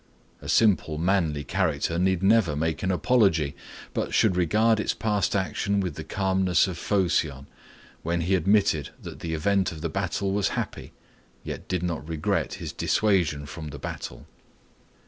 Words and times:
A 0.41 0.49
simple 0.49 0.97
manly 0.97 1.43
character 1.43 1.99
need 1.99 2.23
never 2.23 2.55
make 2.55 2.81
an 2.81 2.89
apology, 2.89 3.55
but 3.93 4.15
should 4.15 4.35
regard 4.35 4.79
its 4.79 4.95
past 4.95 5.35
action 5.35 5.79
with 5.79 5.93
the 5.93 6.03
calmness 6.03 6.65
of 6.65 6.79
Phocion, 6.79 7.45
when 8.01 8.21
he 8.21 8.33
admitted 8.33 8.89
that 8.99 9.19
the 9.19 9.35
event 9.35 9.71
of 9.71 9.81
the 9.81 9.89
battle 9.89 10.31
was 10.31 10.47
happy, 10.57 10.91
yet 11.43 11.67
did 11.67 11.83
not 11.83 12.09
regret 12.09 12.55
his 12.55 12.73
dissuasion 12.73 13.45
from 13.45 13.67
the 13.67 13.77
battle. 13.77 14.25